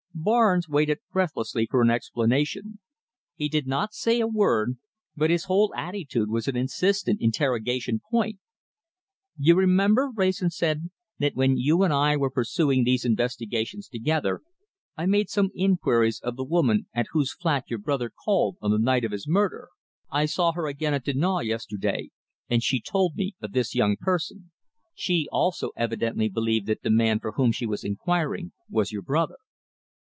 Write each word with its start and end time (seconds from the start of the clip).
Barnes 0.13 0.69
waited 0.69 0.99
breathlessly 1.11 1.65
for 1.71 1.81
an 1.81 1.89
explanation. 1.89 2.77
He 3.33 3.49
did 3.49 3.65
not 3.65 3.93
say 3.93 4.19
a 4.19 4.27
word, 4.27 4.77
but 5.15 5.31
his 5.31 5.45
whole 5.45 5.73
attitude 5.75 6.29
was 6.29 6.47
an 6.47 6.55
insistent 6.55 7.19
interrogation 7.21 8.01
point. 8.11 8.37
"You 9.39 9.55
remember," 9.55 10.11
Wrayson 10.13 10.51
said, 10.51 10.91
"that 11.17 11.33
when 11.35 11.57
you 11.57 11.81
and 11.81 11.91
I 11.91 12.17
were 12.17 12.29
pursuing 12.29 12.83
these 12.83 13.03
investigations 13.03 13.87
together, 13.87 14.41
I 14.95 15.07
made 15.07 15.29
some 15.31 15.49
inquiries 15.55 16.19
of 16.19 16.35
the 16.35 16.43
woman 16.43 16.87
at 16.93 17.07
whose 17.13 17.33
flat 17.33 17.63
your 17.69 17.79
brother 17.79 18.11
called 18.11 18.57
on 18.61 18.69
the 18.69 18.77
night 18.77 19.05
of 19.05 19.13
his 19.13 19.27
murder. 19.27 19.69
I 20.11 20.25
saw 20.25 20.51
her 20.51 20.67
again 20.67 20.93
at 20.93 21.05
Dinant 21.05 21.45
yesterday, 21.47 22.09
and 22.47 22.61
she 22.61 22.79
told 22.79 23.15
me 23.15 23.33
of 23.41 23.53
this 23.53 23.73
young 23.73 23.95
person. 23.97 24.51
She 24.93 25.27
also 25.31 25.71
evidently 25.75 26.29
believed 26.29 26.67
that 26.67 26.83
the 26.83 26.91
man 26.91 27.19
for 27.19 27.31
whom 27.31 27.51
she 27.51 27.65
was 27.65 27.83
inquiring 27.83 28.51
was 28.69 28.91
your 28.91 29.01
brother." 29.01 29.37